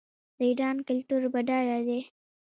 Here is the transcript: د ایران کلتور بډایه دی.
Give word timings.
د 0.37 0.39
ایران 0.49 0.77
کلتور 0.87 1.21
بډایه 1.33 1.79
دی. 1.87 1.99